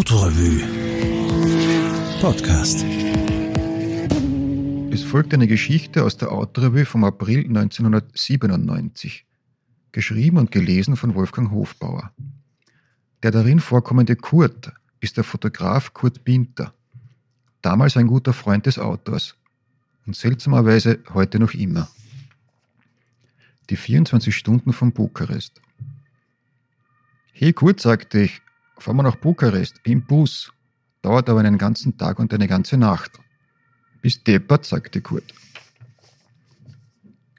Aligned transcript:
Autorevue 0.00 0.62
Podcast. 2.22 2.86
Es 4.90 5.02
folgt 5.02 5.34
eine 5.34 5.46
Geschichte 5.46 6.02
aus 6.04 6.16
der 6.16 6.32
Autorevue 6.32 6.86
vom 6.86 7.04
April 7.04 7.40
1997, 7.40 9.26
geschrieben 9.92 10.38
und 10.38 10.52
gelesen 10.52 10.96
von 10.96 11.14
Wolfgang 11.14 11.50
Hofbauer. 11.50 12.14
Der 13.22 13.30
darin 13.30 13.60
vorkommende 13.60 14.16
Kurt 14.16 14.72
ist 15.00 15.18
der 15.18 15.24
Fotograf 15.24 15.92
Kurt 15.92 16.24
Binter, 16.24 16.72
damals 17.60 17.98
ein 17.98 18.06
guter 18.06 18.32
Freund 18.32 18.64
des 18.64 18.78
Autors 18.78 19.36
und 20.06 20.16
seltsamerweise 20.16 21.00
heute 21.12 21.38
noch 21.38 21.52
immer. 21.52 21.90
Die 23.68 23.76
24 23.76 24.34
Stunden 24.34 24.72
von 24.72 24.92
Bukarest. 24.92 25.60
Hey 27.34 27.52
Kurt, 27.52 27.80
sagte 27.80 28.20
ich, 28.22 28.40
fahren 28.82 28.96
wir 28.96 29.02
nach 29.02 29.16
Bukarest 29.16 29.80
im 29.84 30.02
Bus. 30.02 30.52
Dauert 31.02 31.28
aber 31.28 31.40
einen 31.40 31.58
ganzen 31.58 31.96
Tag 31.96 32.18
und 32.18 32.32
eine 32.32 32.48
ganze 32.48 32.76
Nacht. 32.76 33.12
Bis 34.02 34.22
deppert, 34.22 34.64
sagte 34.64 35.00
Kurt. 35.00 35.34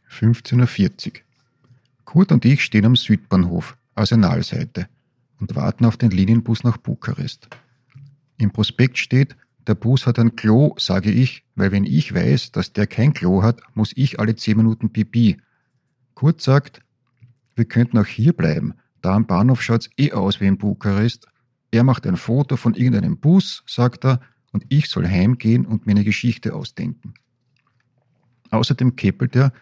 15.40 0.09 1.07
Uhr. 1.07 1.13
Kurt 2.05 2.31
und 2.31 2.45
ich 2.45 2.63
stehen 2.63 2.85
am 2.85 2.95
Südbahnhof, 2.95 3.77
Arsenalseite, 3.95 4.87
und 5.39 5.55
warten 5.55 5.85
auf 5.85 5.97
den 5.97 6.11
Linienbus 6.11 6.63
nach 6.63 6.77
Bukarest. 6.77 7.47
Im 8.37 8.51
Prospekt 8.51 8.97
steht, 8.97 9.35
der 9.67 9.75
Bus 9.75 10.05
hat 10.05 10.19
ein 10.19 10.35
Klo, 10.35 10.75
sage 10.77 11.11
ich, 11.11 11.43
weil 11.55 11.71
wenn 11.71 11.85
ich 11.85 12.13
weiß, 12.13 12.51
dass 12.51 12.73
der 12.73 12.87
kein 12.87 13.13
Klo 13.13 13.43
hat, 13.43 13.61
muss 13.75 13.93
ich 13.95 14.19
alle 14.19 14.35
10 14.35 14.57
Minuten 14.57 14.91
pipi. 14.91 15.37
Kurt 16.15 16.41
sagt, 16.41 16.81
wir 17.55 17.65
könnten 17.65 17.97
auch 17.97 18.07
hier 18.07 18.33
bleiben, 18.33 18.73
da 19.01 19.15
am 19.15 19.25
Bahnhof 19.25 19.61
schaut's 19.61 19.89
eh 19.97 20.11
aus 20.11 20.39
wie 20.39 20.47
in 20.47 20.57
Bukarest. 20.57 21.27
Er 21.71 21.83
macht 21.83 22.05
ein 22.05 22.17
Foto 22.17 22.57
von 22.57 22.73
irgendeinem 22.73 23.17
Bus, 23.17 23.63
sagt 23.65 24.05
er, 24.05 24.19
und 24.51 24.65
ich 24.69 24.89
soll 24.89 25.07
heimgehen 25.07 25.65
und 25.65 25.85
mir 25.85 25.91
eine 25.91 26.03
Geschichte 26.03 26.53
ausdenken. 26.53 27.13
Außerdem 28.49 28.95
keppelt 28.95 29.35
er, 29.35 29.53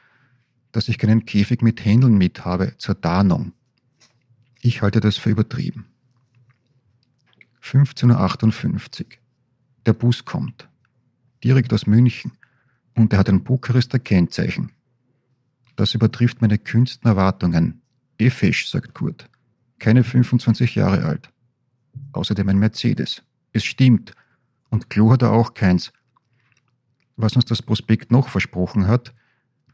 dass 0.71 0.87
ich 0.87 0.97
keinen 0.97 1.25
Käfig 1.25 1.61
mit 1.61 1.83
Händeln 1.85 2.17
mit 2.17 2.45
habe 2.45 2.75
zur 2.77 2.99
Tarnung. 2.99 3.53
Ich 4.61 4.81
halte 4.81 4.99
das 4.99 5.17
für 5.17 5.29
übertrieben. 5.29 5.85
15.58 7.63 9.01
Uhr. 9.01 9.07
Der 9.85 9.93
Bus 9.93 10.25
kommt. 10.25 10.67
Direkt 11.43 11.71
aus 11.73 11.87
München. 11.87 12.33
Und 12.95 13.13
er 13.13 13.19
hat 13.19 13.29
ein 13.29 13.43
Bukarester 13.43 13.99
Kennzeichen. 13.99 14.71
Das 15.75 15.93
übertrifft 15.93 16.41
meine 16.41 16.57
kühnsten 16.57 17.07
Erwartungen. 17.07 17.81
E-Fisch, 18.19 18.69
sagt 18.69 18.93
Kurt. 18.93 19.29
Keine 19.79 20.03
25 20.03 20.75
Jahre 20.75 21.05
alt. 21.05 21.31
Außerdem 22.11 22.49
ein 22.49 22.59
Mercedes. 22.59 23.23
Es 23.53 23.63
stimmt. 23.63 24.13
Und 24.69 24.89
Klo 24.89 25.11
hat 25.11 25.21
er 25.21 25.31
auch 25.31 25.53
keins. 25.53 25.91
Was 27.15 27.35
uns 27.35 27.45
das 27.45 27.61
Prospekt 27.61 28.11
noch 28.11 28.29
versprochen 28.29 28.87
hat, 28.87 29.13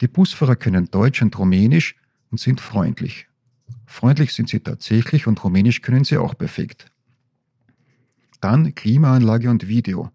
die 0.01 0.07
Busfahrer 0.07 0.55
können 0.55 0.89
Deutsch 0.91 1.21
und 1.21 1.37
Rumänisch 1.37 1.95
und 2.31 2.39
sind 2.39 2.61
freundlich. 2.61 3.27
Freundlich 3.85 4.33
sind 4.33 4.49
sie 4.49 4.59
tatsächlich 4.59 5.27
und 5.27 5.43
Rumänisch 5.43 5.81
können 5.81 6.03
sie 6.03 6.17
auch 6.17 6.37
perfekt. 6.37 6.91
Dann 8.41 8.75
Klimaanlage 8.75 9.49
und 9.49 9.67
Video. 9.67 10.11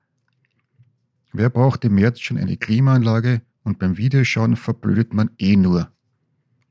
Wer 1.32 1.50
braucht 1.50 1.84
im 1.84 1.94
März 1.94 2.20
schon 2.20 2.38
eine 2.38 2.56
Klimaanlage 2.56 3.42
und 3.62 3.78
beim 3.78 3.96
Videoschauen 3.96 4.56
verblödet 4.56 5.14
man 5.14 5.30
eh 5.38 5.56
nur. 5.56 5.90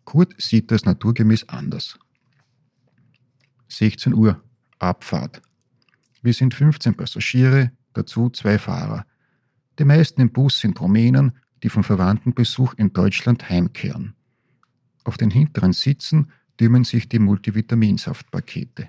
Kurt 0.09 0.33
sieht 0.41 0.71
das 0.71 0.85
naturgemäß 0.85 1.49
anders. 1.49 1.99
16 3.67 4.15
Uhr, 4.15 4.43
Abfahrt. 4.79 5.39
Wir 6.23 6.33
sind 6.33 6.55
15 6.55 6.95
Passagiere, 6.95 7.73
dazu 7.93 8.31
zwei 8.31 8.57
Fahrer. 8.57 9.05
Die 9.77 9.85
meisten 9.85 10.21
im 10.21 10.31
Bus 10.31 10.61
sind 10.61 10.81
Rumänen, 10.81 11.33
die 11.61 11.69
vom 11.69 11.83
Verwandtenbesuch 11.83 12.73
in 12.73 12.91
Deutschland 12.91 13.51
heimkehren. 13.51 14.15
Auf 15.03 15.17
den 15.17 15.29
hinteren 15.29 15.73
Sitzen 15.73 16.31
dümmen 16.59 16.85
sich 16.85 17.07
die 17.07 17.19
Multivitaminsaftpakete. 17.19 18.87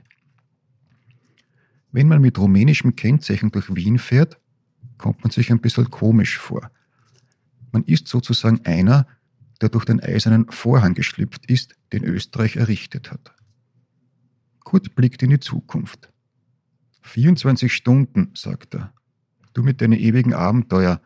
Wenn 1.93 2.09
man 2.09 2.23
mit 2.23 2.39
rumänischem 2.39 2.97
Kennzeichen 2.97 3.51
durch 3.51 3.75
Wien 3.75 3.99
fährt, 3.99 4.41
kommt 4.97 5.23
man 5.23 5.31
sich 5.31 5.51
ein 5.51 5.61
bisschen 5.61 5.91
komisch 5.91 6.39
vor. 6.39 6.71
Man 7.73 7.85
ist 7.85 8.09
sozusagen 8.09 8.65
einer, 8.65 9.07
der 9.61 9.69
durch 9.69 9.85
den 9.85 10.01
eisernen 10.01 10.51
Vorhang 10.51 10.95
geschlüpft 10.95 11.47
ist, 11.47 11.75
den 11.93 12.05
Österreich 12.05 12.57
errichtet 12.57 13.11
hat. 13.11 13.35
Kurt 14.61 14.95
blickt 14.95 15.23
in 15.23 15.31
die 15.31 15.41
Zukunft. 15.41 16.11
24 17.03 17.73
Stunden, 17.73 18.31
sagt 18.35 18.75
er. 18.75 18.93
Du 19.53 19.63
mit 19.63 19.81
deinen 19.81 19.99
ewigen 19.99 20.33
Abenteuer. 20.33 21.01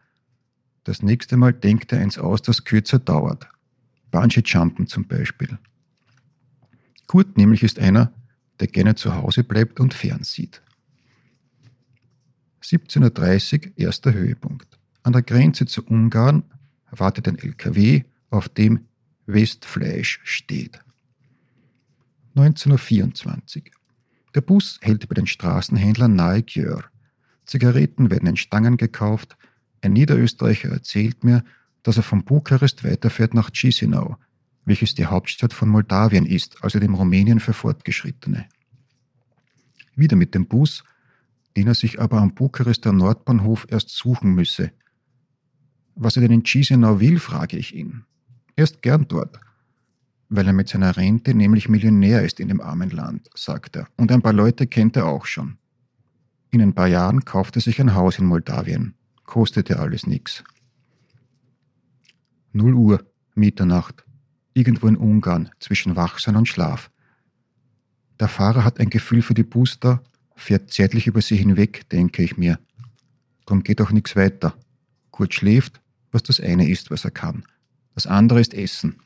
Das 0.84 1.03
nächste 1.03 1.37
Mal 1.37 1.53
denkt 1.53 1.92
er 1.92 2.00
eins 2.00 2.19
aus, 2.19 2.42
das 2.42 2.65
kürzer 2.65 2.98
dauert. 2.98 3.48
Bungee-Jumpen 4.10 4.86
zum 4.86 5.06
Beispiel. 5.06 5.59
Kurt 7.06 7.36
nämlich 7.36 7.62
ist 7.62 7.78
einer, 7.78 8.12
der 8.60 8.69
gerne 8.69 8.94
zu 8.94 9.15
Hause 9.15 9.44
bleibt 9.44 9.81
und 9.81 9.94
fernsieht. 9.94 10.62
17.30 12.62 13.66
Uhr, 13.66 13.72
erster 13.76 14.12
Höhepunkt. 14.12 14.78
An 15.03 15.12
der 15.12 15.22
Grenze 15.22 15.66
zu 15.66 15.84
Ungarn 15.84 16.44
wartet 16.91 17.28
ein 17.28 17.38
LKW 17.38 18.04
auf 18.34 18.49
dem 18.49 18.87
Westfleisch 19.27 20.21
steht. 20.25 20.81
1924. 22.37 23.71
Der 24.34 24.41
Bus 24.41 24.78
hält 24.83 25.09
bei 25.09 25.15
den 25.15 25.27
Straßenhändlern 25.27 26.15
nahe 26.15 26.43
Gjör. 26.43 26.84
Zigaretten 27.47 28.11
werden 28.11 28.28
in 28.28 28.37
Stangen 28.37 28.77
gekauft. 28.77 29.37
Ein 29.81 29.93
Niederösterreicher 29.93 30.71
erzählt 30.71 31.22
mir, 31.22 31.45
dass 31.84 31.97
er 31.97 32.03
von 32.03 32.25
Bukarest 32.25 32.83
weiterfährt 32.83 33.34
nach 33.34 33.50
Chisinau, 33.50 34.17
welches 34.65 34.95
die 34.95 35.06
Hauptstadt 35.06 35.53
von 35.53 35.69
Moldawien 35.69 36.27
ist, 36.27 36.65
also 36.65 36.81
dem 36.81 36.95
Rumänien 36.95 37.39
für 37.39 37.53
Fortgeschrittene. 37.53 38.47
Wieder 39.95 40.16
mit 40.16 40.34
dem 40.34 40.47
Bus, 40.47 40.83
den 41.56 41.69
er 41.69 41.75
sich 41.75 42.01
aber 42.01 42.21
am 42.21 42.34
Bukarester 42.34 42.93
Nordbahnhof 42.93 43.66
erst 43.71 43.91
suchen 43.91 44.34
müsse. 44.34 44.72
Was 45.95 46.16
er 46.16 46.22
denn 46.22 46.33
in 46.33 46.43
Chisinau 46.43 46.99
will, 46.99 47.21
frage 47.21 47.56
ich 47.56 47.75
ihn. 47.75 48.05
Er 48.56 48.65
ist 48.65 48.82
gern 48.82 49.06
dort, 49.09 49.41
weil 50.28 50.47
er 50.47 50.53
mit 50.53 50.69
seiner 50.69 50.97
Rente 50.97 51.34
nämlich 51.34 51.69
Millionär 51.69 52.22
ist 52.22 52.38
in 52.38 52.48
dem 52.48 52.60
armen 52.60 52.91
Land, 52.91 53.28
sagt 53.34 53.76
er, 53.76 53.88
und 53.97 54.12
ein 54.12 54.22
paar 54.22 54.32
Leute 54.32 54.66
kennt 54.66 54.97
er 54.97 55.06
auch 55.06 55.26
schon. 55.26 55.59
In 56.50 56.62
ein 56.62 56.75
paar 56.75 56.87
Jahren 56.87 57.25
kauft 57.25 57.56
er 57.56 57.62
sich 57.62 57.81
ein 57.81 57.94
Haus 57.94 58.19
in 58.19 58.26
Moldawien. 58.26 58.94
Kostete 59.25 59.81
alles 59.81 60.06
nix. 60.06 60.44
Null 62.53 62.75
Uhr, 62.75 63.04
Mitternacht, 63.34 64.04
irgendwo 64.53 64.86
in 64.86 64.97
Ungarn, 64.97 65.50
zwischen 65.59 65.97
Wachsein 65.97 66.36
und 66.36 66.47
Schlaf. 66.47 66.92
Der 68.21 68.28
Fahrer 68.28 68.62
hat 68.62 68.78
ein 68.78 68.91
Gefühl 68.91 69.22
für 69.22 69.34
die 69.34 69.42
Booster, 69.42 70.04
fährt 70.36 70.71
zärtlich 70.71 71.09
über 71.09 71.21
sie 71.21 71.36
hinweg, 71.36 71.88
denke 71.88 72.22
ich 72.22 72.36
mir. 72.36 72.60
Drum 73.47 73.65
geht 73.65 73.81
auch 73.81 73.91
nichts 73.91 74.15
weiter. 74.15 74.54
Kurt 75.10 75.34
schläft, 75.34 75.81
was 76.12 76.22
das 76.22 76.38
eine 76.38 76.69
ist, 76.69 76.92
was 76.92 77.04
er 77.04 77.10
kann. 77.10 77.44
Das 77.94 78.06
andere 78.06 78.41
ist 78.41 78.55
Essen. 78.55 79.00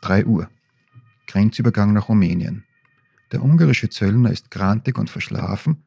3 0.00 0.24
Uhr. 0.26 0.48
Grenzübergang 1.26 1.92
nach 1.92 2.08
Rumänien. 2.08 2.64
Der 3.32 3.42
ungarische 3.42 3.90
Zöllner 3.90 4.30
ist 4.30 4.50
grantig 4.50 4.96
und 4.96 5.10
verschlafen, 5.10 5.84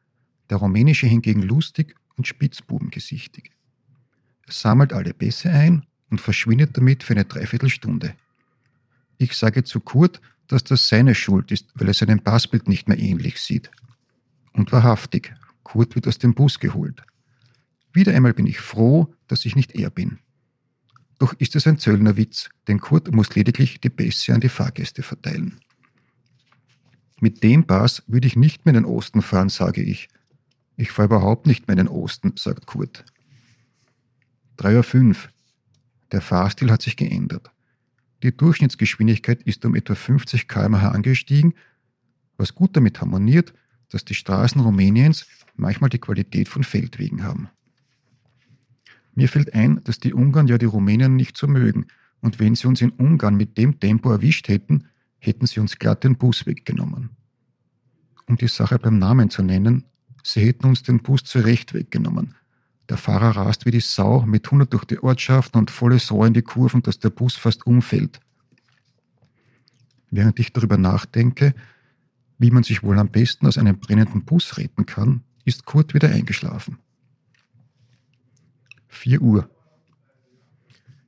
der 0.50 0.58
rumänische 0.58 1.06
hingegen 1.06 1.42
lustig 1.42 1.96
und 2.16 2.26
spitzbubengesichtig. 2.28 3.50
Er 4.46 4.52
sammelt 4.52 4.92
alle 4.92 5.14
Bässe 5.14 5.50
ein 5.50 5.84
und 6.10 6.20
verschwindet 6.20 6.76
damit 6.76 7.02
für 7.02 7.14
eine 7.14 7.24
Dreiviertelstunde. 7.24 8.14
Ich 9.18 9.36
sage 9.36 9.64
zu 9.64 9.80
Kurt, 9.80 10.20
dass 10.46 10.62
das 10.62 10.88
seine 10.88 11.14
Schuld 11.14 11.50
ist, 11.50 11.70
weil 11.74 11.88
er 11.88 11.94
seinem 11.94 12.20
Passbild 12.20 12.68
nicht 12.68 12.88
mehr 12.88 12.98
ähnlich 12.98 13.40
sieht. 13.40 13.70
Und 14.52 14.70
wahrhaftig, 14.70 15.34
Kurt 15.62 15.94
wird 15.94 16.06
aus 16.06 16.18
dem 16.18 16.34
Bus 16.34 16.60
geholt. 16.60 17.02
Wieder 17.92 18.14
einmal 18.14 18.34
bin 18.34 18.46
ich 18.46 18.60
froh, 18.60 19.14
dass 19.26 19.44
ich 19.44 19.56
nicht 19.56 19.72
er 19.74 19.90
bin. 19.90 20.18
Doch 21.22 21.34
ist 21.34 21.54
es 21.54 21.68
ein 21.68 21.78
Zöllnerwitz, 21.78 22.50
denn 22.66 22.80
Kurt 22.80 23.14
muss 23.14 23.36
lediglich 23.36 23.80
die 23.80 23.90
Bässe 23.90 24.34
an 24.34 24.40
die 24.40 24.48
Fahrgäste 24.48 25.04
verteilen. 25.04 25.60
Mit 27.20 27.44
dem 27.44 27.62
Pass 27.64 28.02
würde 28.08 28.26
ich 28.26 28.34
nicht 28.34 28.66
mehr 28.66 28.74
in 28.74 28.82
den 28.82 28.92
Osten 28.92 29.22
fahren, 29.22 29.48
sage 29.48 29.84
ich. 29.84 30.08
Ich 30.76 30.90
fahre 30.90 31.06
überhaupt 31.06 31.46
nicht 31.46 31.68
mehr 31.68 31.78
in 31.78 31.86
den 31.86 31.94
Osten, 31.94 32.32
sagt 32.36 32.66
Kurt. 32.66 33.04
3.05 34.58 35.10
Uhr. 35.10 35.16
Der 36.10 36.22
Fahrstil 36.22 36.72
hat 36.72 36.82
sich 36.82 36.96
geändert. 36.96 37.52
Die 38.24 38.36
Durchschnittsgeschwindigkeit 38.36 39.44
ist 39.44 39.64
um 39.64 39.76
etwa 39.76 39.94
50 39.94 40.48
km/h 40.48 40.88
angestiegen, 40.88 41.54
was 42.36 42.56
gut 42.56 42.76
damit 42.76 43.00
harmoniert, 43.00 43.54
dass 43.90 44.04
die 44.04 44.16
Straßen 44.16 44.60
Rumäniens 44.60 45.28
manchmal 45.54 45.88
die 45.88 46.00
Qualität 46.00 46.48
von 46.48 46.64
Feldwegen 46.64 47.22
haben. 47.22 47.48
Mir 49.14 49.28
fällt 49.28 49.54
ein, 49.54 49.80
dass 49.84 49.98
die 49.98 50.14
Ungarn 50.14 50.46
ja 50.46 50.58
die 50.58 50.66
Rumänen 50.66 51.16
nicht 51.16 51.36
so 51.36 51.46
mögen, 51.46 51.86
und 52.20 52.38
wenn 52.38 52.54
sie 52.54 52.68
uns 52.68 52.80
in 52.80 52.90
Ungarn 52.90 53.36
mit 53.36 53.58
dem 53.58 53.80
Tempo 53.80 54.10
erwischt 54.10 54.48
hätten, 54.48 54.86
hätten 55.18 55.46
sie 55.46 55.60
uns 55.60 55.78
glatt 55.78 56.04
den 56.04 56.16
Bus 56.16 56.46
weggenommen. 56.46 57.10
Um 58.26 58.36
die 58.36 58.48
Sache 58.48 58.78
beim 58.78 58.98
Namen 58.98 59.28
zu 59.28 59.42
nennen, 59.42 59.84
sie 60.22 60.46
hätten 60.46 60.66
uns 60.66 60.82
den 60.82 61.02
Bus 61.02 61.24
zurecht 61.24 61.74
weggenommen. 61.74 62.34
Der 62.88 62.96
Fahrer 62.96 63.36
rast 63.36 63.66
wie 63.66 63.70
die 63.70 63.80
Sau 63.80 64.22
mit 64.22 64.46
100 64.46 64.72
durch 64.72 64.84
die 64.84 65.02
Ortschaften 65.02 65.58
und 65.58 65.70
volle 65.70 65.98
Sau 65.98 66.24
in 66.24 66.34
die 66.34 66.42
Kurven, 66.42 66.82
dass 66.82 66.98
der 66.98 67.10
Bus 67.10 67.34
fast 67.34 67.66
umfällt. 67.66 68.20
Während 70.10 70.38
ich 70.38 70.52
darüber 70.52 70.76
nachdenke, 70.76 71.54
wie 72.38 72.50
man 72.50 72.62
sich 72.62 72.82
wohl 72.82 72.98
am 72.98 73.08
besten 73.08 73.46
aus 73.46 73.58
einem 73.58 73.78
brennenden 73.78 74.24
Bus 74.24 74.58
retten 74.58 74.86
kann, 74.86 75.22
ist 75.44 75.64
Kurt 75.64 75.94
wieder 75.94 76.10
eingeschlafen. 76.10 76.78
4 78.92 79.22
Uhr. 79.22 79.50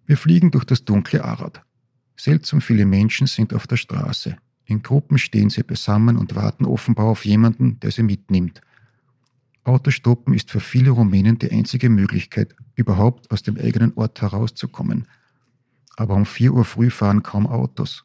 Wir 0.07 0.17
fliegen 0.17 0.51
durch 0.51 0.65
das 0.65 0.85
dunkle 0.85 1.23
Arad. 1.23 1.63
Seltsam 2.17 2.61
viele 2.61 2.87
Menschen 2.87 3.27
sind 3.27 3.55
auf 3.55 3.67
der 3.67 3.77
Straße. 3.77 4.37
In 4.65 4.83
Gruppen 4.83 5.19
stehen 5.19 5.51
sie 5.51 5.63
beisammen 5.63 6.17
und 6.17 6.35
warten 6.35 6.65
offenbar 6.65 7.07
auf 7.07 7.25
jemanden, 7.25 7.79
der 7.81 7.91
sie 7.91 8.03
mitnimmt. 8.03 8.63
Autostoppen 9.65 10.35
ist 10.35 10.51
für 10.51 10.61
viele 10.61 10.91
Rumänen 10.91 11.39
die 11.39 11.51
einzige 11.51 11.89
Möglichkeit, 11.91 12.55
überhaupt 12.75 13.31
aus 13.31 13.43
dem 13.43 13.57
eigenen 13.59 13.93
Ort 13.95 14.21
herauszukommen. 14.21 15.07
Aber 15.97 16.15
um 16.15 16.27
4 16.27 16.53
Uhr 16.55 16.65
früh 16.65 16.91
fahren 16.91 17.23
kaum 17.23 17.47
Autos. 17.47 18.05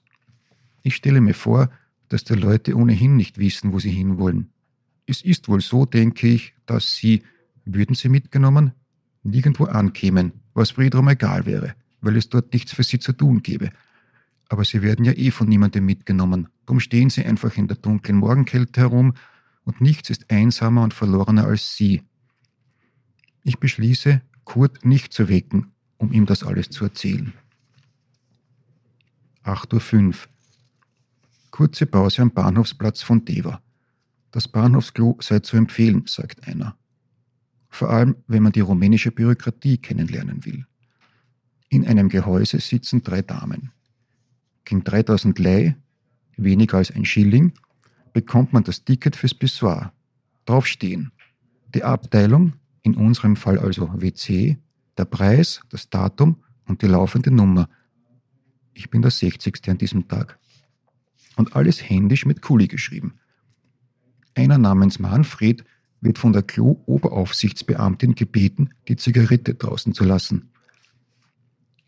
Ich 0.83 0.95
stelle 0.95 1.21
mir 1.21 1.33
vor, 1.33 1.69
dass 2.09 2.23
die 2.25 2.33
Leute 2.33 2.75
ohnehin 2.75 3.15
nicht 3.15 3.37
wissen, 3.37 3.71
wo 3.73 3.79
sie 3.79 3.91
hinwollen. 3.91 4.49
Es 5.05 5.21
ist 5.21 5.47
wohl 5.47 5.61
so, 5.61 5.85
denke 5.85 6.27
ich, 6.27 6.53
dass 6.65 6.95
sie, 6.95 7.23
würden 7.65 7.95
sie 7.95 8.09
mitgenommen, 8.09 8.73
nirgendwo 9.23 9.65
ankämen, 9.65 10.33
was 10.53 10.77
wiederum 10.77 11.07
egal 11.09 11.45
wäre, 11.45 11.75
weil 12.01 12.17
es 12.17 12.29
dort 12.29 12.53
nichts 12.53 12.73
für 12.73 12.83
sie 12.83 12.99
zu 12.99 13.13
tun 13.13 13.41
gäbe. 13.41 13.71
Aber 14.49 14.65
sie 14.65 14.81
werden 14.81 15.05
ja 15.05 15.13
eh 15.13 15.31
von 15.31 15.47
niemandem 15.47 15.85
mitgenommen. 15.85 16.49
Darum 16.65 16.79
stehen 16.79 17.09
sie 17.09 17.25
einfach 17.25 17.55
in 17.57 17.67
der 17.67 17.77
dunklen 17.77 18.17
Morgenkälte 18.17 18.81
herum 18.81 19.13
und 19.63 19.81
nichts 19.81 20.09
ist 20.09 20.31
einsamer 20.31 20.83
und 20.83 20.93
verlorener 20.93 21.45
als 21.45 21.75
sie. 21.75 22.03
Ich 23.43 23.59
beschließe, 23.59 24.21
Kurt 24.43 24.85
nicht 24.85 25.13
zu 25.13 25.29
wecken, 25.29 25.71
um 25.97 26.11
ihm 26.11 26.25
das 26.25 26.43
alles 26.43 26.69
zu 26.69 26.85
erzählen. 26.85 27.33
8.05 29.43 30.07
Uhr. 30.07 30.13
Kurze 31.51 31.85
Pause 31.85 32.21
am 32.21 32.31
Bahnhofsplatz 32.31 33.01
von 33.01 33.25
Deva. 33.25 33.61
Das 34.31 34.47
Bahnhofsklo 34.47 35.17
sei 35.21 35.39
zu 35.39 35.57
empfehlen, 35.57 36.03
sagt 36.05 36.47
einer. 36.47 36.77
Vor 37.79 37.91
allem, 37.91 38.17
wenn 38.27 38.43
man 38.43 38.51
die 38.51 38.59
rumänische 38.59 39.09
Bürokratie 39.09 39.77
kennenlernen 39.77 40.43
will. 40.43 40.65
In 41.69 41.87
einem 41.87 42.09
Gehäuse 42.09 42.59
sitzen 42.59 43.03
drei 43.03 43.21
Damen. 43.21 43.71
Gegen 44.65 44.83
3000 44.83 45.39
Lei, 45.39 45.77
weniger 46.35 46.79
als 46.79 46.91
ein 46.91 47.05
Schilling, 47.05 47.53
bekommt 48.11 48.51
man 48.51 48.65
das 48.65 48.83
Ticket 48.83 49.15
fürs 49.15 49.33
Pissoir. 49.33 49.93
Drauf 50.43 50.67
stehen 50.67 51.13
die 51.73 51.85
Abteilung, 51.85 52.51
in 52.81 52.95
unserem 52.95 53.37
Fall 53.37 53.57
also 53.57 53.89
WC, 54.01 54.57
der 54.97 55.05
Preis, 55.05 55.61
das 55.69 55.89
Datum 55.89 56.35
und 56.65 56.81
die 56.81 56.87
laufende 56.87 57.31
Nummer. 57.31 57.69
Ich 58.73 58.89
bin 58.89 59.01
der 59.01 59.11
60. 59.11 59.69
an 59.69 59.77
diesem 59.77 60.05
Tag 60.09 60.37
und 61.37 61.55
alles 61.55 61.89
händisch 61.89 62.25
mit 62.25 62.41
Kuli 62.41 62.67
geschrieben. 62.67 63.13
Einer 64.35 64.57
namens 64.57 64.99
Manfred 64.99 65.63
wird 66.01 66.17
von 66.17 66.33
der 66.33 66.43
Klo-Oberaufsichtsbeamtin 66.43 68.15
gebeten, 68.15 68.69
die 68.87 68.95
Zigarette 68.95 69.55
draußen 69.55 69.93
zu 69.93 70.03
lassen. 70.03 70.49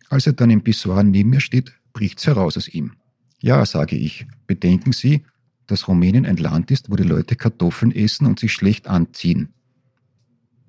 Als 0.09 0.27
er 0.27 0.33
dann 0.33 0.49
im 0.49 0.63
Pissoir 0.63 1.03
neben 1.03 1.29
mir 1.29 1.39
steht, 1.39 1.73
bricht's 1.93 2.27
heraus 2.27 2.57
aus 2.57 2.67
ihm. 2.67 2.93
Ja, 3.39 3.65
sage 3.65 3.95
ich, 3.95 4.27
bedenken 4.45 4.91
Sie, 4.91 5.23
dass 5.67 5.87
Rumänien 5.87 6.25
ein 6.25 6.37
Land 6.37 6.69
ist, 6.69 6.91
wo 6.91 6.95
die 6.95 7.03
Leute 7.03 7.35
Kartoffeln 7.35 7.91
essen 7.93 8.27
und 8.27 8.39
sich 8.39 8.51
schlecht 8.51 8.87
anziehen. 8.87 9.53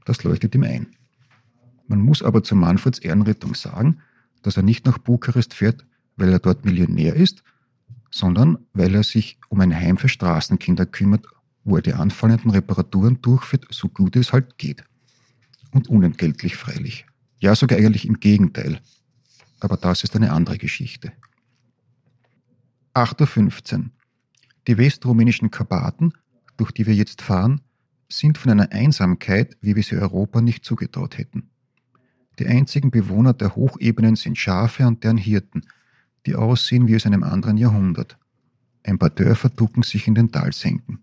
Das 0.05 0.23
leuchtet 0.23 0.55
ihm 0.55 0.63
ein. 0.63 0.87
Man 1.89 2.01
muss 2.01 2.23
aber 2.23 2.43
zu 2.43 2.55
Manfreds 2.55 3.01
Ehrenrettung 3.01 3.55
sagen, 3.55 3.99
dass 4.43 4.57
er 4.57 4.63
nicht 4.63 4.87
nach 4.87 4.99
Bukarest 4.99 5.55
fährt, 5.55 5.85
weil 6.17 6.31
er 6.31 6.39
dort 6.39 6.65
Millionär 6.65 7.15
ist, 7.15 7.43
sondern 8.11 8.59
weil 8.73 8.95
er 8.95 9.03
sich 9.03 9.39
um 9.49 9.61
ein 9.61 9.75
Heim 9.75 9.97
für 9.97 10.09
Straßenkinder 10.09 10.87
kümmert, 10.87 11.27
wo 11.65 11.77
er 11.77 11.83
die 11.83 11.95
anfallenden 11.95 12.51
Reparaturen 12.51 13.21
durchführt, 13.23 13.67
so 13.71 13.89
gut 13.89 14.17
es 14.17 14.33
halt 14.33 14.59
geht. 14.59 14.85
Und 15.71 15.89
unentgeltlich 15.89 16.57
freilich. 16.57 17.07
Ja, 17.41 17.55
sogar 17.55 17.79
eigentlich 17.79 18.07
im 18.07 18.21
Gegenteil. 18.21 18.81
Aber 19.61 19.77
das 19.77 20.05
ist 20.05 20.15
eine 20.17 20.33
andere 20.33 20.59
Geschichte. 20.59 21.13
8.15 22.95 23.79
Uhr. 23.79 23.91
Die 24.69 24.79
westrumänischen 24.79 25.51
Karpaten, 25.51 26.13
durch 26.57 26.73
die 26.73 26.87
wir 26.87 26.95
jetzt 26.95 27.23
fahren, 27.23 27.63
sind 28.09 28.39
von 28.39 28.53
einer 28.53 28.71
Einsamkeit, 28.71 29.57
wie 29.61 29.75
wir 29.75 29.83
sie 29.83 29.97
Europa 29.97 30.41
nicht 30.41 30.65
zugetraut 30.65 31.17
hätten. 31.17 31.51
Die 32.39 32.47
einzigen 32.47 32.91
Bewohner 32.91 33.35
der 33.35 33.57
Hochebenen 33.57 34.17
sind 34.17 34.39
Schafe 34.39 34.87
und 34.87 35.05
deren 35.05 35.17
Hirten, 35.17 35.63
die 36.27 36.35
aussehen 36.35 36.87
wie 36.87 36.97
aus 36.97 37.07
einem 37.07 37.23
anderen 37.23 37.57
Jahrhundert. 37.57 38.19
Ein 38.85 38.99
paar 38.99 39.11
Dörfer 39.11 39.49
ducken 39.49 39.83
sich 39.83 40.07
in 40.07 40.15
den 40.15 40.31
Talsenken. 40.31 41.01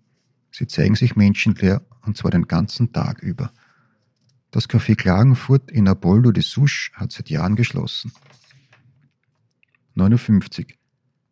Sie 0.59 0.67
zeigen 0.67 0.95
sich 0.95 1.15
menschenleer 1.15 1.81
und 2.05 2.17
zwar 2.17 2.31
den 2.31 2.45
ganzen 2.45 2.91
Tag 2.91 3.23
über. 3.23 3.53
Das 4.51 4.69
Café 4.69 4.93
Klagenfurt 4.93 5.71
in 5.71 5.87
Apollo 5.87 6.33
de 6.33 6.43
Souche 6.43 6.91
hat 6.95 7.13
seit 7.13 7.29
Jahren 7.29 7.55
geschlossen. 7.55 8.11
59. 9.93 10.77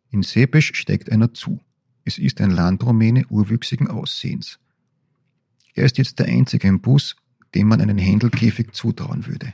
In 0.08 0.22
Sepesch 0.22 0.72
steigt 0.72 1.12
einer 1.12 1.34
zu. 1.34 1.60
Es 2.06 2.16
ist 2.16 2.40
ein 2.40 2.50
Landrumäne 2.50 3.26
urwüchsigen 3.26 3.88
Aussehens. 3.88 4.60
Er 5.74 5.84
ist 5.84 5.98
jetzt 5.98 6.18
der 6.20 6.28
einzige 6.28 6.66
im 6.66 6.80
Bus, 6.80 7.14
dem 7.54 7.68
man 7.68 7.82
einen 7.82 7.98
Händelkäfig 7.98 8.72
zutrauen 8.72 9.26
würde. 9.26 9.52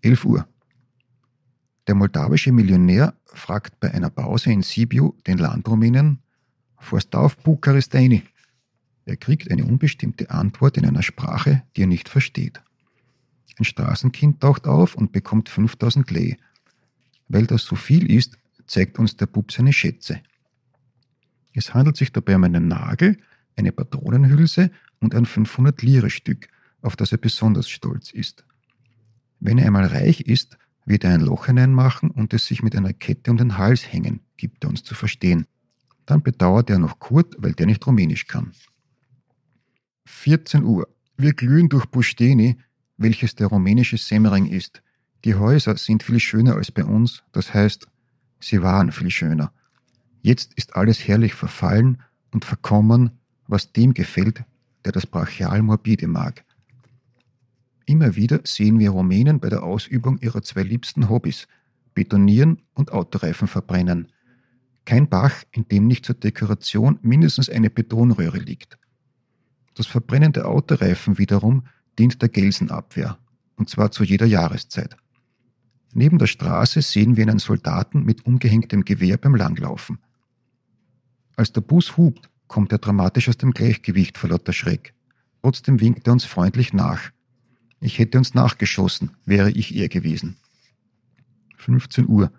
11 0.00 0.24
Uhr. 0.24 0.48
Der 1.86 1.94
moldawische 1.94 2.52
Millionär 2.52 3.12
fragt 3.26 3.80
bei 3.80 3.92
einer 3.92 4.08
Pause 4.08 4.50
in 4.50 4.62
Sibiu 4.62 5.12
den 5.26 5.36
Landrumänen, 5.36 6.22
Fährst 6.78 7.14
auf 7.14 7.36
Bukarestini? 7.38 8.22
Er 9.04 9.16
kriegt 9.16 9.50
eine 9.50 9.64
unbestimmte 9.64 10.30
Antwort 10.30 10.76
in 10.76 10.84
einer 10.84 11.02
Sprache, 11.02 11.62
die 11.76 11.82
er 11.82 11.86
nicht 11.86 12.08
versteht. 12.08 12.60
Ein 13.58 13.64
Straßenkind 13.64 14.40
taucht 14.40 14.66
auf 14.66 14.94
und 14.94 15.12
bekommt 15.12 15.48
5000 15.48 16.10
Lei. 16.10 16.36
Weil 17.28 17.46
das 17.46 17.64
so 17.64 17.74
viel 17.74 18.10
ist, 18.10 18.38
zeigt 18.66 18.98
uns 18.98 19.16
der 19.16 19.26
Bub 19.26 19.50
seine 19.50 19.72
Schätze. 19.72 20.20
Es 21.54 21.74
handelt 21.74 21.96
sich 21.96 22.12
dabei 22.12 22.36
um 22.36 22.44
einen 22.44 22.68
Nagel, 22.68 23.18
eine 23.56 23.72
Patronenhülse 23.72 24.70
und 25.00 25.14
ein 25.14 25.26
500-Lire-Stück, 25.26 26.48
auf 26.82 26.94
das 26.94 27.10
er 27.10 27.18
besonders 27.18 27.68
stolz 27.68 28.12
ist. 28.12 28.44
Wenn 29.40 29.58
er 29.58 29.66
einmal 29.66 29.86
reich 29.86 30.20
ist, 30.20 30.56
wird 30.84 31.04
er 31.04 31.14
ein 31.14 31.20
Loch 31.20 31.46
hineinmachen 31.46 32.10
und 32.10 32.32
es 32.32 32.46
sich 32.46 32.62
mit 32.62 32.76
einer 32.76 32.92
Kette 32.92 33.30
um 33.30 33.36
den 33.36 33.58
Hals 33.58 33.92
hängen, 33.92 34.20
gibt 34.36 34.64
er 34.64 34.70
uns 34.70 34.84
zu 34.84 34.94
verstehen. 34.94 35.46
Dann 36.08 36.22
bedauert 36.22 36.70
er 36.70 36.78
noch 36.78 37.00
Kurt, 37.00 37.36
weil 37.36 37.52
der 37.52 37.66
nicht 37.66 37.86
Rumänisch 37.86 38.26
kann. 38.26 38.52
14 40.06 40.64
Uhr. 40.64 40.88
Wir 41.18 41.34
glühen 41.34 41.68
durch 41.68 41.84
Busteni, 41.84 42.56
welches 42.96 43.34
der 43.34 43.48
rumänische 43.48 43.98
Semmering 43.98 44.46
ist. 44.46 44.82
Die 45.26 45.34
Häuser 45.34 45.76
sind 45.76 46.02
viel 46.02 46.18
schöner 46.18 46.54
als 46.54 46.72
bei 46.72 46.82
uns, 46.82 47.22
das 47.32 47.52
heißt, 47.52 47.88
sie 48.40 48.62
waren 48.62 48.90
viel 48.90 49.10
schöner. 49.10 49.52
Jetzt 50.22 50.54
ist 50.54 50.76
alles 50.76 51.06
herrlich 51.06 51.34
verfallen 51.34 52.00
und 52.32 52.46
verkommen, 52.46 53.10
was 53.46 53.74
dem 53.74 53.92
gefällt, 53.92 54.44
der 54.86 54.92
das 54.92 55.04
brachial 55.04 55.60
morbide 55.60 56.06
mag. 56.06 56.42
Immer 57.84 58.16
wieder 58.16 58.40
sehen 58.44 58.78
wir 58.78 58.92
Rumänen 58.92 59.40
bei 59.40 59.50
der 59.50 59.62
Ausübung 59.62 60.16
ihrer 60.20 60.40
zwei 60.40 60.62
liebsten 60.62 61.10
Hobbys, 61.10 61.48
Betonieren 61.92 62.62
und 62.72 62.92
Autoreifen 62.92 63.46
verbrennen. 63.46 64.08
Kein 64.88 65.06
Bach, 65.06 65.44
in 65.50 65.68
dem 65.68 65.86
nicht 65.86 66.06
zur 66.06 66.14
Dekoration 66.14 66.98
mindestens 67.02 67.50
eine 67.50 67.68
Betonröhre 67.68 68.38
liegt. 68.38 68.78
Das 69.74 69.86
Verbrennen 69.86 70.32
der 70.32 70.48
Autoreifen 70.48 71.18
wiederum 71.18 71.66
dient 71.98 72.22
der 72.22 72.30
Gelsenabwehr, 72.30 73.18
und 73.56 73.68
zwar 73.68 73.90
zu 73.90 74.02
jeder 74.02 74.24
Jahreszeit. 74.24 74.96
Neben 75.92 76.16
der 76.16 76.26
Straße 76.26 76.80
sehen 76.80 77.18
wir 77.18 77.24
einen 77.24 77.38
Soldaten 77.38 78.02
mit 78.02 78.24
umgehängtem 78.24 78.82
Gewehr 78.82 79.18
beim 79.18 79.34
Langlaufen. 79.34 79.98
Als 81.36 81.52
der 81.52 81.60
Bus 81.60 81.98
hupt, 81.98 82.30
kommt 82.46 82.72
er 82.72 82.78
dramatisch 82.78 83.28
aus 83.28 83.36
dem 83.36 83.50
Gleichgewicht 83.50 84.16
vor 84.16 84.30
lauter 84.30 84.54
Schreck. 84.54 84.94
Trotzdem 85.42 85.82
winkt 85.82 86.06
er 86.06 86.14
uns 86.14 86.24
freundlich 86.24 86.72
nach. 86.72 87.10
Ich 87.80 87.98
hätte 87.98 88.16
uns 88.16 88.32
nachgeschossen, 88.32 89.10
wäre 89.26 89.50
ich 89.50 89.76
er 89.76 89.90
gewesen. 89.90 90.38
15 91.58 92.08
Uhr. 92.08 92.32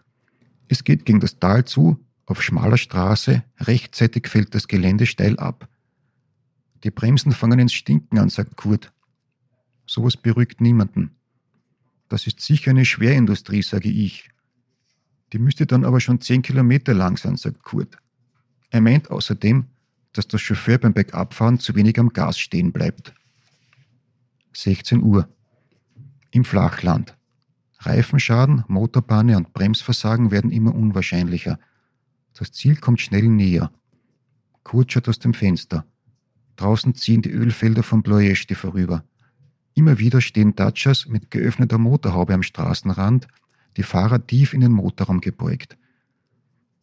Es 0.67 0.83
geht 0.83 1.05
gegen 1.05 1.19
das 1.19 1.37
Tal 1.37 1.65
zu, 1.65 2.03
auf 2.29 2.43
schmaler 2.43 2.77
Straße, 2.77 3.43
rechtzeitig 3.59 4.27
fällt 4.27 4.53
das 4.53 4.67
Gelände 4.67 5.07
steil 5.07 5.37
ab. 5.39 5.67
Die 6.83 6.91
Bremsen 6.91 7.31
fangen 7.31 7.59
ins 7.59 7.73
Stinken 7.73 8.19
an, 8.19 8.29
sagt 8.29 8.55
Kurt. 8.55 8.93
Sowas 9.85 10.15
beruhigt 10.15 10.61
niemanden. 10.61 11.15
Das 12.07 12.27
ist 12.27 12.39
sicher 12.41 12.71
eine 12.71 12.85
Schwerindustrie, 12.85 13.63
sage 13.63 13.89
ich. 13.89 14.29
Die 15.33 15.39
müsste 15.39 15.65
dann 15.65 15.83
aber 15.83 15.99
schon 15.99 16.21
zehn 16.21 16.43
Kilometer 16.43 16.93
lang 16.93 17.17
sein, 17.17 17.35
sagt 17.35 17.63
Kurt. 17.63 17.97
Er 18.69 18.81
meint 18.81 19.09
außerdem, 19.09 19.65
dass 20.13 20.27
der 20.27 20.37
Chauffeur 20.37 20.77
beim 20.77 20.93
Bergabfahren 20.93 21.59
zu 21.59 21.75
wenig 21.75 21.99
am 21.99 22.09
Gas 22.09 22.39
stehen 22.39 22.71
bleibt. 22.71 23.13
16 24.53 25.01
Uhr. 25.01 25.27
Im 26.31 26.45
Flachland. 26.45 27.15
Reifenschaden, 27.79 28.63
Motorpanne 28.67 29.35
und 29.37 29.53
Bremsversagen 29.53 30.29
werden 30.29 30.51
immer 30.51 30.75
unwahrscheinlicher. 30.75 31.59
Das 32.37 32.51
Ziel 32.51 32.77
kommt 32.77 33.01
schnell 33.01 33.27
näher. 33.27 33.71
Kurt 34.63 34.91
schaut 34.91 35.09
aus 35.09 35.19
dem 35.19 35.33
Fenster. 35.33 35.85
Draußen 36.55 36.93
ziehen 36.95 37.21
die 37.21 37.31
Ölfelder 37.31 37.83
von 37.83 38.03
Ploieschti 38.03 38.55
vorüber. 38.55 39.03
Immer 39.73 39.99
wieder 39.99 40.21
stehen 40.21 40.55
Dachas 40.55 41.07
mit 41.07 41.31
geöffneter 41.31 41.77
Motorhaube 41.77 42.33
am 42.33 42.43
Straßenrand, 42.43 43.27
die 43.77 43.83
Fahrer 43.83 44.25
tief 44.25 44.53
in 44.53 44.61
den 44.61 44.71
Motorraum 44.71 45.21
gebeugt. 45.21 45.77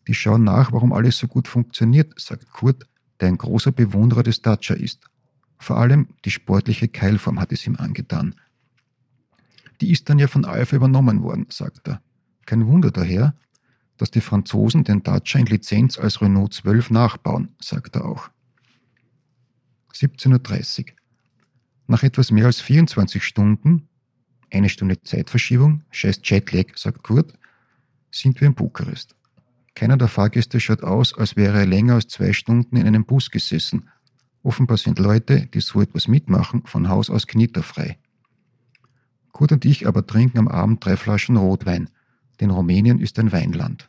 Die 0.09 0.15
schauen 0.15 0.45
nach, 0.45 0.73
warum 0.73 0.93
alles 0.93 1.19
so 1.19 1.27
gut 1.27 1.49
funktioniert, 1.49 2.19
sagt 2.19 2.51
Kurt, 2.51 2.87
der 3.21 3.29
ein 3.29 3.39
großer 3.39 3.73
Bewunderer 3.73 4.23
des 4.23 4.41
Dacia 4.41 4.77
ist. 4.77 5.05
Vor 5.59 5.79
allem 5.79 6.09
die 6.25 6.31
sportliche 6.31 6.89
Keilform 6.89 7.41
hat 7.41 7.53
es 7.53 7.67
ihm 7.67 7.77
angetan. 7.77 8.35
Die 9.81 9.91
ist 9.91 10.09
dann 10.09 10.19
ja 10.19 10.27
von 10.27 10.45
Alpha 10.45 10.77
übernommen 10.77 11.23
worden, 11.23 11.47
sagt 11.51 11.89
er. 11.89 12.01
Kein 12.47 12.67
Wunder 12.67 12.91
daher, 12.91 13.35
dass 13.97 14.11
die 14.11 14.21
Franzosen 14.21 14.85
den 14.85 15.03
Dacia 15.03 15.41
in 15.41 15.47
Lizenz 15.47 15.99
als 15.99 16.21
Renault 16.21 16.55
12 16.55 16.91
nachbauen, 16.91 17.55
sagt 17.61 17.97
er 17.97 18.05
auch. 18.05 18.31
17.30 19.95 20.81
Uhr. 20.81 20.85
Nach 21.87 22.03
etwas 22.03 22.31
mehr 22.31 22.47
als 22.47 22.61
24 22.61 23.23
Stunden, 23.23 23.89
eine 24.53 24.69
Stunde 24.69 25.03
Zeitverschiebung, 25.03 25.83
scheiß 25.91 26.21
Jetlag, 26.25 26.77
sagt 26.77 27.03
Kurt, 27.03 27.33
sind 28.11 28.41
wir 28.41 28.49
in 28.49 28.55
Bukarest. 28.55 29.15
Keiner 29.75 29.97
der 29.97 30.09
Fahrgäste 30.09 30.59
schaut 30.59 30.83
aus, 30.83 31.15
als 31.15 31.37
wäre 31.37 31.59
er 31.59 31.67
länger 31.67 31.95
als 31.95 32.09
zwei 32.09 32.33
Stunden 32.33 32.77
in 32.77 32.87
einem 32.87 33.05
Bus 33.05 33.31
gesessen. 33.31 33.89
Offenbar 34.43 34.79
sind 34.79 34.99
Leute, 34.99 35.47
die 35.47 35.61
so 35.61 35.81
etwas 35.81 36.09
mitmachen, 36.09 36.65
von 36.67 36.89
Haus 36.89 37.11
aus 37.11 37.27
knitterfrei. 37.27 37.99
Kurt 39.33 39.53
und 39.53 39.65
ich 39.65 39.87
aber 39.87 40.07
trinken 40.07 40.39
am 40.39 40.49
Abend 40.49 40.85
drei 40.85 40.97
Flaschen 40.97 41.37
Rotwein, 41.37 41.91
denn 42.41 42.51
Rumänien 42.51 43.01
ist 43.01 43.19
ein 43.19 43.33
Weinland. 43.33 43.89